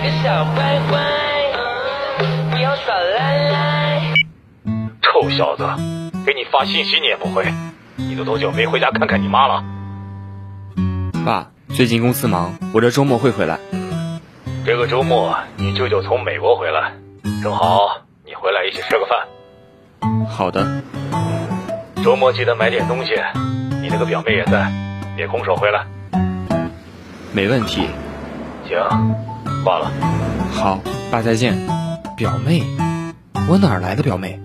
[0.00, 0.98] 个小坏坏，
[2.50, 4.00] 不要耍赖赖。
[5.02, 5.68] 臭小子，
[6.24, 7.52] 给你发信息你也不回，
[7.96, 9.62] 你都多久没回家看看你妈了？
[11.26, 13.58] 爸，最近公司忙，我这周末会回来。
[14.64, 16.92] 这个周末你舅舅从美国回来，
[17.42, 19.28] 正好你回来一起吃个饭。
[20.26, 20.82] 好的，
[22.02, 23.12] 周末记得买点东西，
[23.82, 24.72] 你那个表妹也在，
[25.14, 25.84] 别空手回来。
[27.34, 27.86] 没问题。
[28.66, 28.78] 行，
[29.64, 29.90] 挂了。
[30.52, 31.56] 好，爸再见。
[32.16, 32.62] 表妹，
[33.48, 34.38] 我哪来的表妹？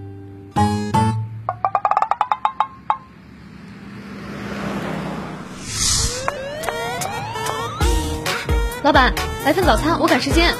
[8.83, 10.53] 老板，来份早餐，我赶时间。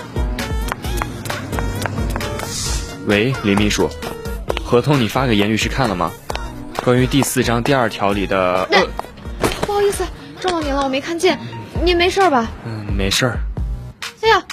[3.08, 3.88] 喂，林秘书，
[4.64, 6.12] 合同你发给严律师看了吗？
[6.84, 8.68] 关于第四章第二条里的……
[8.72, 8.84] 那、
[9.66, 10.04] 不好意思，
[10.40, 11.40] 撞到您了，我没看见。
[11.84, 12.48] 您没事吧？
[12.66, 13.40] 嗯，没事儿。
[14.26, 14.44] 哎呀，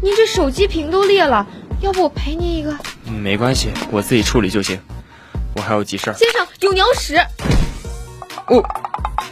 [0.00, 1.46] 您这手机屏都裂了，
[1.82, 2.74] 要不我赔您一个？
[3.04, 4.80] 没关系，我自己处理就行。
[5.54, 6.14] 我还有急事儿。
[6.14, 7.18] 先生，有鸟屎。
[8.46, 8.64] 哦。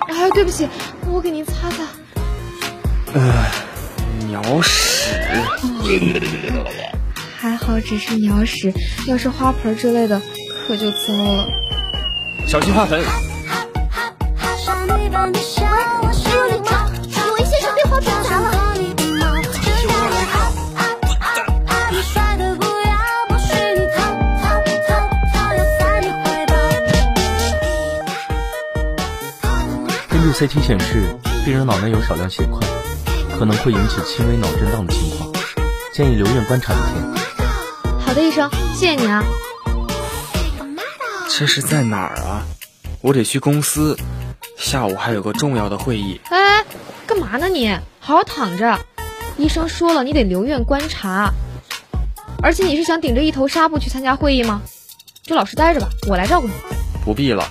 [0.09, 0.69] 哎，对不起，
[1.11, 1.83] 我给您擦擦。
[3.15, 3.33] 呃，
[4.27, 5.15] 鸟屎。
[7.39, 8.71] 还好只是鸟屎，
[9.07, 10.21] 要是花盆之类的，
[10.69, 11.49] 可就糟了。
[12.47, 13.03] 小心花粉。
[30.35, 32.59] CT 显示，病人脑内有少量血块，
[33.39, 35.33] 可能会引起轻微脑震荡的情况，
[35.93, 37.25] 建议留院观察一天。
[38.01, 39.23] 好的，医生，谢谢你啊。
[41.29, 42.43] 这是在哪儿啊？
[43.01, 43.97] 我得去公司，
[44.59, 46.21] 下午还有个重要的会议。
[46.31, 46.65] 哎，
[47.07, 47.71] 干嘛呢你？
[48.01, 48.77] 好好躺着。
[49.37, 51.33] 医生说了，你得留院观察。
[52.43, 54.63] 而且你是想顶着一头纱布去参加会议吗？
[55.23, 56.53] 就老实待着吧，我来照顾你。
[57.05, 57.49] 不必了，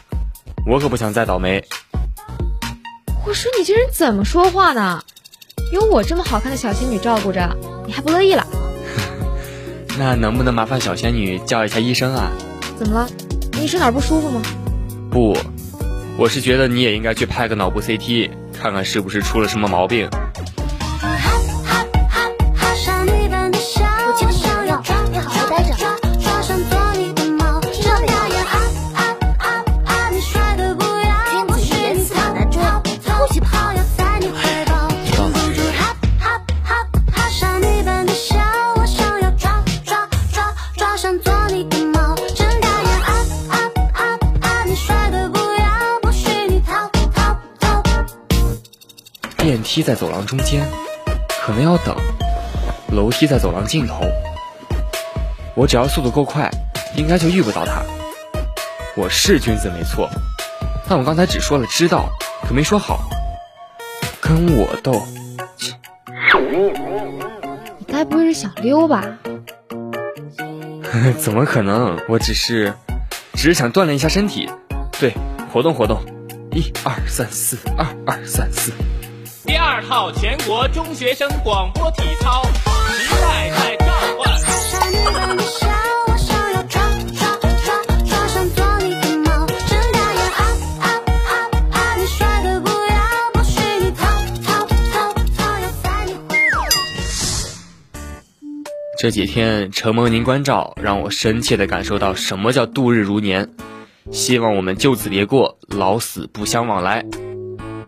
[0.68, 1.66] 我可不想再倒霉。
[3.26, 5.02] 我说你这人怎么说话呢？
[5.72, 7.56] 有我这么好看的小仙女照顾着，
[7.88, 8.46] 你还不乐意了？
[9.98, 12.32] 那能不能麻烦小仙女叫一下医生啊？
[12.78, 13.10] 怎么了？
[13.54, 14.42] 你是哪儿不舒服吗？
[15.10, 15.38] 不，
[16.18, 18.30] 我是觉得你也应该去拍个脑部 CT，
[18.60, 20.10] 看看是不是出了什么毛病。
[49.74, 50.64] 梯在走廊中间，
[51.28, 51.96] 可能要等；
[52.96, 54.04] 楼梯在走廊尽头，
[55.56, 56.48] 我只要速度够快，
[56.96, 57.82] 应该就遇不到他。
[58.96, 60.08] 我是君子没错，
[60.88, 62.08] 但我刚才只说了知道，
[62.48, 63.00] 可没说好。
[64.22, 65.02] 跟我斗，
[67.80, 69.04] 你该不会是想溜吧？
[71.18, 72.00] 怎么可能？
[72.08, 72.72] 我只是，
[73.34, 74.48] 只是想锻炼一下身体，
[75.00, 75.12] 对，
[75.52, 76.00] 活动活动。
[76.52, 78.72] 一二三四，二二三四。
[79.46, 82.44] 第二套全国中学生广播体操，
[82.98, 83.86] 时代在召
[84.18, 84.34] 唤。
[98.98, 103.50] 这几天承蒙您关照，让我深切的感受到什么叫度日如年。
[104.12, 107.04] 希望我们就此别过，老死不相往来。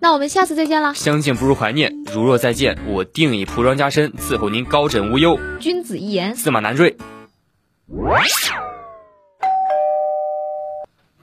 [0.06, 0.94] 那我们下次再见了。
[0.94, 5.40] 相见不如怀念，如若再见，我定以蒲庄加身伺候您高枕无忧。
[5.60, 6.96] 君子一言，驷马难追。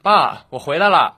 [0.03, 1.15] 爸，我回来了。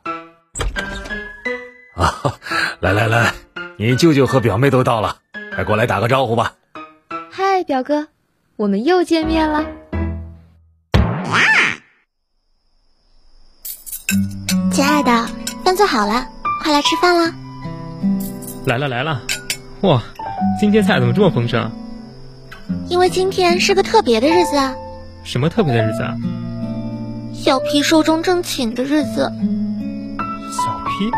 [1.97, 2.36] 啊，
[2.80, 3.32] 来来来，
[3.78, 5.16] 你舅舅和表妹都到了，
[5.54, 6.56] 快过来打个招呼吧。
[7.30, 8.09] 嗨，表哥，
[8.56, 9.65] 我们又见面了。
[14.71, 15.27] 亲爱的，
[15.65, 16.27] 饭做好了，
[16.62, 17.34] 快来吃饭啦！
[18.66, 19.21] 来了来了，
[19.83, 20.03] 哇，
[20.59, 21.71] 今天菜怎么这么丰盛？
[22.89, 24.75] 因为今天是个特别的日子啊！
[25.22, 26.16] 什么特别的日子啊？
[27.34, 29.31] 小 P 寿终正寝的日子。
[30.51, 31.11] 小 P，，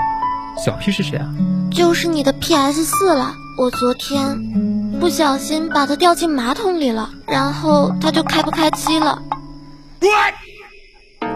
[0.64, 1.32] 小 P 是谁啊？
[1.70, 3.32] 就是你的 PS 四了。
[3.58, 9.22] 我昨天不小心把它掉进马桶里了，然后它就开不开机了。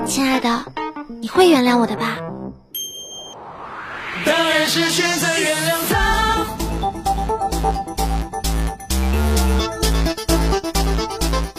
[0.05, 0.65] 亲爱的。
[1.21, 2.17] 你会原谅我的吧？
[4.25, 6.47] 当然是选择原谅他。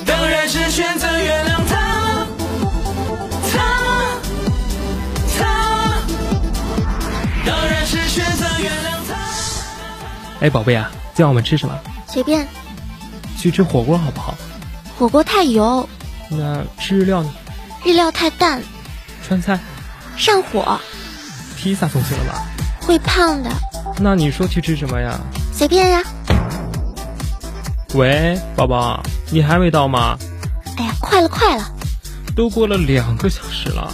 [0.05, 2.25] 当然是选择原谅他。
[3.51, 3.59] 他，
[5.37, 5.43] 他，
[7.45, 9.15] 当然是选择原谅他。
[10.41, 11.77] 哎，宝贝啊，今晚我们吃什么？
[12.07, 12.47] 随便。
[13.37, 14.35] 去吃火锅好不好？
[14.97, 15.89] 火锅太油。
[16.29, 17.33] 那吃日料呢？
[17.83, 18.61] 日料太淡。
[19.27, 19.59] 川菜。
[20.15, 20.79] 上火。
[21.57, 22.45] 披萨送去了吧？
[22.91, 23.49] 会胖的。
[23.99, 25.17] 那你说去吃什么呀？
[25.53, 26.03] 随便呀。
[27.93, 30.17] 喂，宝宝，你还没到吗？
[30.77, 31.71] 哎呀，快了，快了。
[32.35, 33.89] 都过了两个小时了。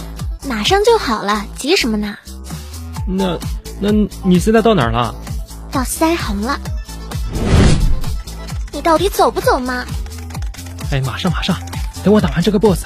[0.48, 2.16] 马上就好了，急什么呢？
[3.06, 3.38] 那，
[3.78, 3.92] 那
[4.24, 5.14] 你现在到哪儿了？
[5.70, 6.58] 到腮红了。
[8.72, 9.84] 你到底走不走嘛？
[10.90, 11.56] 哎，马上马上，
[12.02, 12.84] 等我打完这个 boss。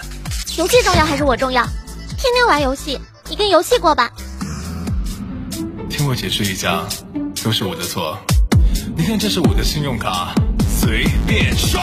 [0.59, 1.65] 游戏重要还是我重要？
[2.19, 3.01] 天天玩游戏，
[3.31, 4.11] 你跟游戏过吧。
[6.03, 6.83] 听我解释一下，
[7.45, 8.19] 都是我的错。
[8.97, 10.35] 你看，这是我的信用卡，
[10.69, 11.81] 随便刷。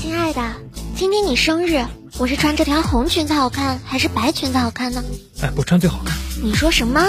[0.00, 0.40] 亲爱的，
[0.96, 1.84] 今天你生日，
[2.16, 5.04] 我是穿这条红裙子好看，还是白裙子好看呢？
[5.42, 6.16] 哎，我穿最好看。
[6.42, 7.06] 你说什么？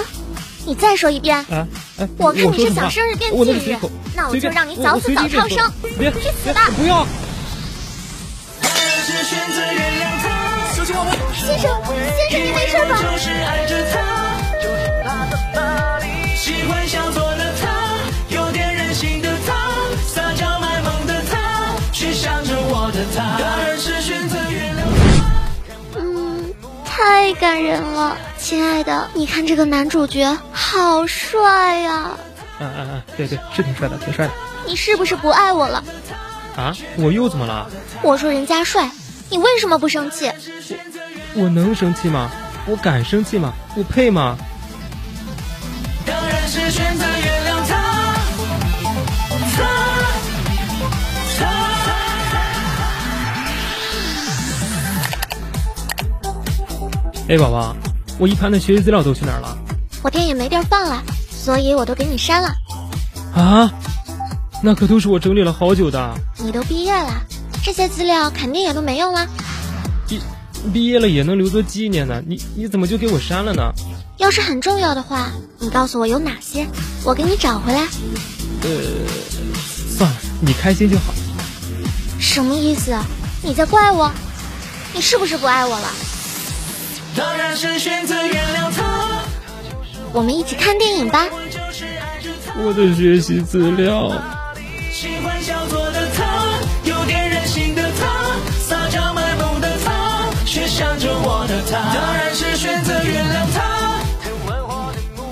[0.65, 1.37] 你再说一遍。
[1.37, 1.65] 啊，
[1.97, 3.77] 哎，我看你是想生日变忌日，
[4.13, 6.69] 那我就让你早死早超生，别去死吧！
[6.75, 7.07] 不要。
[8.61, 9.39] 先生，
[11.33, 11.79] 先生，
[12.29, 14.26] 你没事吧？
[25.95, 26.53] 嗯，
[26.85, 32.11] 太感人了，亲爱的，你看这个男主角好帅呀！
[32.59, 34.33] 嗯嗯嗯，对对，是挺帅的，挺帅的。
[34.65, 35.83] 你是不是不爱我了？
[36.55, 37.69] 啊，我又怎么了？
[38.01, 38.89] 我说人家帅，
[39.29, 40.31] 你为什么不生气？
[41.35, 42.31] 我我能生气吗？
[42.65, 43.53] 我敢生气吗？
[43.75, 44.37] 我配吗？
[57.29, 57.75] 哎，宝宝，
[58.17, 59.57] 我一盘的学习资料都去哪儿了？
[60.01, 62.55] 我店也没地儿放了，所以我都给你删了。
[63.35, 63.69] 啊，
[64.63, 66.15] 那可都是我整理了好久的。
[66.37, 67.21] 你都毕业了，
[67.61, 69.27] 这些资料肯定也都没用了。
[70.07, 70.21] 毕
[70.71, 73.73] 毕业了也能留作纪念呢，你你怎么就给我删了呢？
[74.19, 76.65] 要是很重要的话，你告诉我有哪些，
[77.03, 77.79] 我给你找回来。
[78.61, 78.69] 呃，
[79.97, 81.13] 算了，你开心就好。
[82.19, 82.97] 什么意思？
[83.43, 84.09] 你在怪我？
[84.93, 85.89] 你是不是不爱我了？
[87.17, 89.23] 当然是选择原谅他。
[90.13, 91.27] 我们一起看电影吧。
[92.59, 94.11] 我的学习资料。
[94.91, 96.23] 喜欢小作的他，
[96.83, 98.07] 有点任性的他，
[98.59, 101.93] 撒娇卖萌的他，却想着我的他。
[101.95, 103.99] 当然是选择原谅他。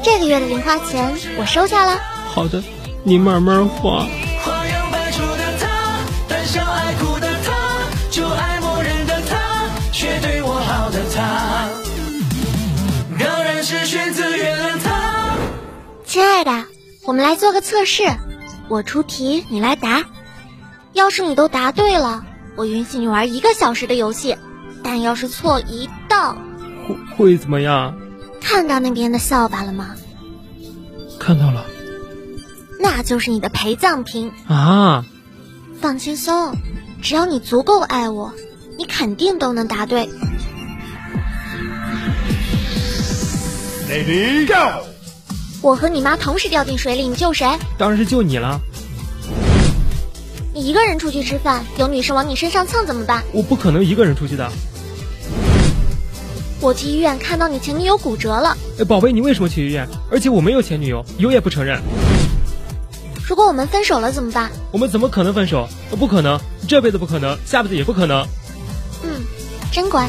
[0.04, 2.00] 这个月的零花钱我收下了。
[2.34, 2.64] 好的，
[3.04, 4.08] 你慢慢花。
[16.16, 16.64] 亲爱的，
[17.04, 18.04] 我们来做个测试，
[18.70, 20.06] 我出题，你来答。
[20.94, 22.26] 要是你都答对了，
[22.56, 24.38] 我允许你玩一个小时的游戏；
[24.82, 26.38] 但要是错一道，
[26.88, 27.98] 会会怎么样？
[28.40, 29.94] 看到那边的扫把了吗？
[31.20, 31.66] 看到了，
[32.80, 35.04] 那就是你的陪葬品啊！
[35.82, 36.56] 放轻松，
[37.02, 38.32] 只要你足够爱我，
[38.78, 40.10] 你肯定都能答对。
[43.90, 44.95] Ready go！
[45.66, 47.44] 我和你妈同时掉进水里，你救谁？
[47.76, 48.62] 当然是救你了。
[50.54, 53.24] 你一个人出去吃饭，有女生往你身上蹭怎么办？
[53.32, 54.48] 我不可能一个人出去的。
[56.60, 58.56] 我去医院看到你前女友骨折了。
[58.78, 59.88] 哎，宝贝，你为什么去医院？
[60.12, 61.82] 而且我没有前女友，有也不承认。
[63.28, 64.52] 如果我们分手了怎么办？
[64.72, 65.68] 我们怎么可能分手？
[65.98, 68.24] 不可能，这辈子不可能，下辈子也不可能。
[69.02, 69.10] 嗯，
[69.72, 70.08] 真乖，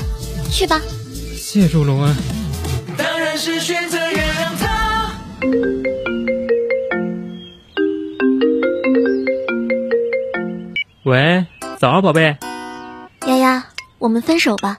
[0.51, 0.83] 去吧。
[1.35, 2.15] 谢主隆恩。
[2.99, 4.26] 当然是选择原谅他。
[11.05, 11.47] 喂，
[11.79, 12.37] 早啊，宝贝。
[13.27, 13.65] 丫丫，
[13.99, 14.79] 我们分手吧。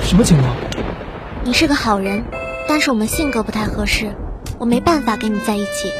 [0.00, 0.56] 什么情况？
[1.44, 2.24] 你是个好人，
[2.66, 4.10] 但是我们性格不太合适，
[4.58, 5.92] 我没办法跟你在一起。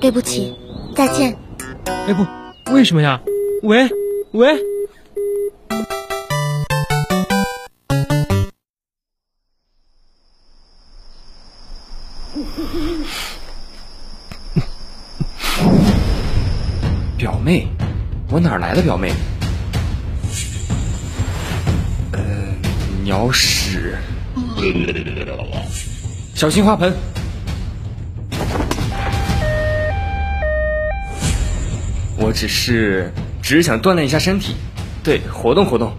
[0.00, 0.56] 对不起，
[0.96, 1.36] 再见。
[1.86, 3.20] 哎不，为什么呀？
[3.62, 3.88] 喂
[4.32, 4.73] 喂。
[17.44, 17.68] 妹，
[18.30, 19.12] 我哪来的表妹？
[22.12, 22.18] 呃，
[23.02, 23.98] 鸟屎！
[26.34, 26.94] 小心花盆！
[32.16, 34.54] 我只是只是想锻炼一下身体，
[35.02, 35.92] 对，活动活动。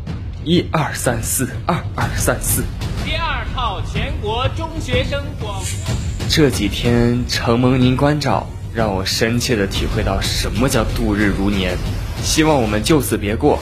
[0.44, 2.64] 一二三四，二二三四。
[3.06, 5.96] 第二套全国中学生广播。
[6.28, 8.48] 这几天承蒙您关照。
[8.75, 11.77] 让我深切的体会到什么叫度日如年。
[12.22, 13.58] 希望我们就此别过，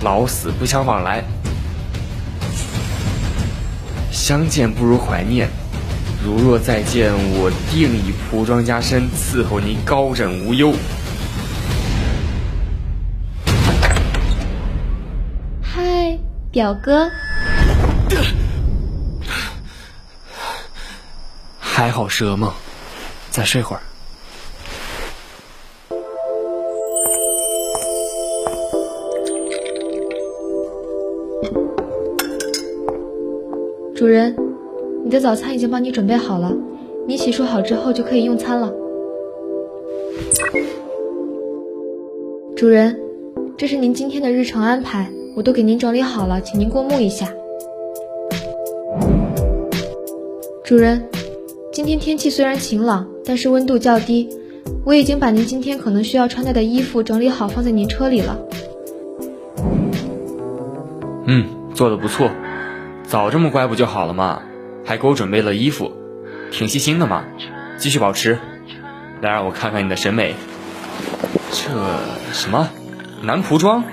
[0.00, 1.22] 老死不相往来。
[4.10, 5.50] 相见不如怀念，
[6.24, 10.72] 如若再见，我定以仆装加身伺候您高枕无忧。
[15.60, 16.18] 嗨，
[16.50, 17.10] 表哥，
[21.60, 22.50] 还好是噩梦，
[23.30, 23.82] 再睡会儿。
[33.94, 34.34] 主人，
[35.04, 36.52] 你的早餐已经帮你准备好了，
[37.06, 38.74] 你洗漱好之后就可以用餐了。
[42.56, 42.98] 主人，
[43.56, 47.32] 这是您今天的日程安排，我都给您整理好了，请您过目一下。
[50.64, 51.04] 主人，
[51.72, 54.28] 今天天气虽然晴朗，但是温度较低，
[54.84, 58.40] 我已经把您今天可能需要穿戴的衣服整理好，放在您车里了。
[61.26, 62.28] 嗯，做的不错。
[63.14, 64.42] 早这么乖不就好了吗？
[64.84, 65.92] 还给我准备了衣服，
[66.50, 67.22] 挺细心的嘛。
[67.78, 68.40] 继续保持，
[69.20, 70.34] 来让我看看你的审美。
[71.52, 71.70] 这
[72.32, 72.68] 什么
[73.22, 73.84] 男仆装？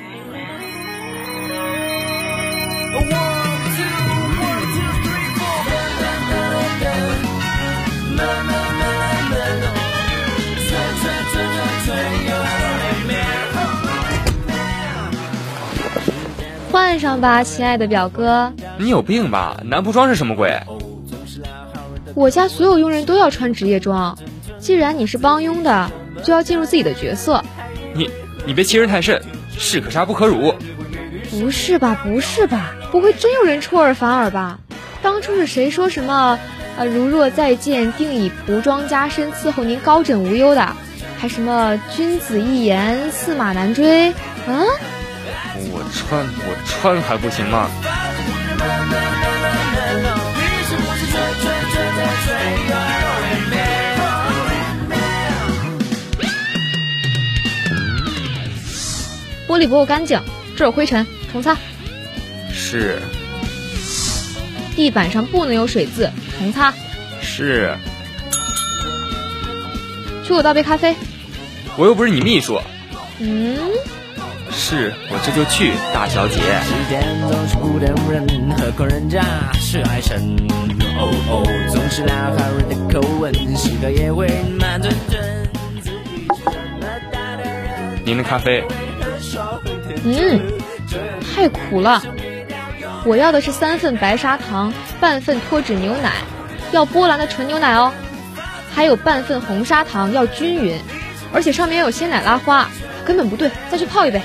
[16.92, 18.52] 换上吧，亲爱的表哥。
[18.78, 19.58] 你有病吧？
[19.64, 20.60] 男仆装是什么鬼？
[22.14, 24.18] 我家所有佣人都要穿职业装。
[24.60, 25.90] 既然你是帮佣的，
[26.22, 27.42] 就要进入自己的角色。
[27.94, 28.10] 你
[28.46, 29.22] 你别欺人太甚，
[29.58, 30.54] 士可杀不可辱。
[31.30, 31.98] 不是吧？
[32.04, 32.74] 不是吧？
[32.92, 34.60] 不会真有人出尔反尔吧？
[35.02, 36.38] 当初是谁说什么？
[36.76, 40.76] 呃，如若再见，定以仆装加身伺候您高枕无忧的？
[41.18, 44.10] 还什么君子一言，驷马难追？
[44.10, 44.66] 啊？
[45.92, 47.70] 我穿我穿还不行吗？
[59.48, 60.22] 玻璃不够干净，
[60.56, 61.58] 这有灰尘，重擦。
[62.54, 63.02] 是。
[64.78, 66.74] 地板上不能有水渍，重擦。
[67.22, 67.76] 是。
[70.24, 70.96] 去给我倒杯咖啡。
[71.76, 72.62] 我又不是你秘书。
[73.20, 73.60] 嗯。
[74.54, 76.40] 是我这就去，大小姐。
[88.04, 88.64] 您的咖啡。
[90.04, 90.42] 嗯，
[91.34, 92.02] 太苦了。
[93.06, 96.12] 我要的是三份白砂糖，半份脱脂牛奶，
[96.72, 97.92] 要波兰的纯牛奶哦。
[98.74, 100.80] 还有半份红砂糖，要均匀，
[101.34, 102.70] 而且上面要有鲜奶拉花，
[103.06, 104.22] 根本不对，再去泡一杯。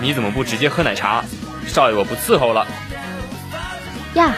[0.00, 1.24] 你怎么不直接喝奶茶？
[1.66, 2.66] 少爷，我不伺候了。
[4.14, 4.34] 呀，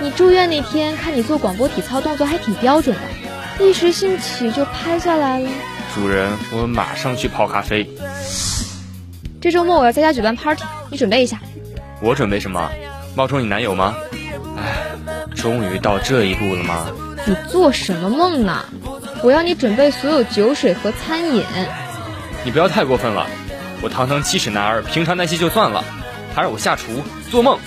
[0.00, 2.94] 你住院那天看你做广播体操动作还挺标准
[3.58, 5.48] 的，一时兴起就拍下来了。
[5.94, 7.88] 主人，我马上去泡咖啡。
[9.40, 11.40] 这周末我要在家举办 party，你准备一下。
[12.00, 12.70] 我准备什么？
[13.14, 13.94] 冒充你男友吗？
[14.56, 14.82] 哎，
[15.34, 16.86] 终于到这一步了吗？
[17.24, 18.64] 你做什么梦呢？
[19.22, 21.44] 我要你准备所有酒水和餐饮。
[22.44, 23.26] 你不要太过分了。
[23.82, 25.84] 我堂堂七尺男儿，平常那些就算了，
[26.32, 27.58] 还让我下厨，做梦！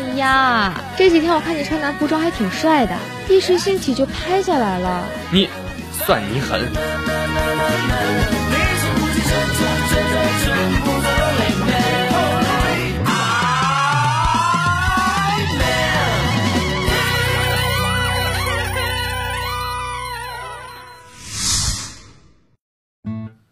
[0.00, 2.96] 哎呀，这几天我看你穿男服装还挺帅的，
[3.28, 5.04] 一时兴起就拍下来了。
[5.30, 5.48] 你，
[6.04, 6.68] 算你狠！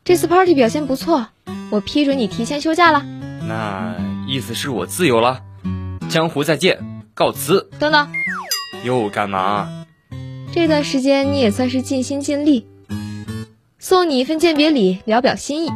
[0.02, 1.28] 这次 party 表现不错。
[1.70, 3.04] 我批准你提前休假了，
[3.46, 3.94] 那
[4.26, 5.40] 意思是我自由了，
[6.08, 6.78] 江湖再见，
[7.14, 7.70] 告辞。
[7.78, 8.08] 等等，
[8.84, 9.68] 又干嘛？
[10.52, 12.66] 这段时间你也算是尽心尽力，
[13.78, 15.70] 送你一份鉴别礼，聊表心意。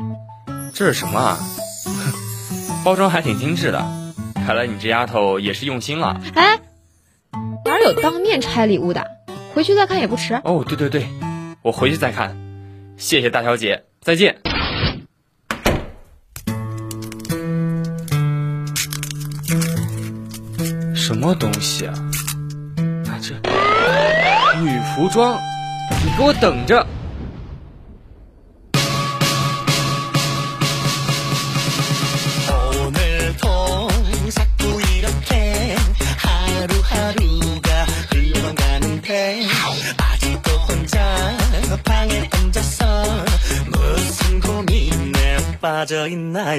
[0.72, 1.38] 这是什么啊？
[2.84, 3.86] 包装还挺精致的，
[4.34, 6.20] 看来你这丫头也是用心了。
[6.34, 6.58] 哎，
[7.64, 9.06] 哪有当面拆礼物的？
[9.54, 10.34] 回去再看也不迟。
[10.42, 11.06] 哦，对对对，
[11.62, 12.36] 我回去再看。
[12.96, 14.40] 谢谢大小姐，再见。
[21.03, 21.93] 什么东西啊？
[23.07, 23.33] 啊，这
[24.61, 25.39] 女服装，
[26.03, 26.85] 你给我等着！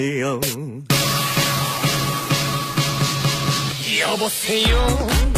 [0.00, 0.93] 여보세요
[4.25, 5.34] もせよ。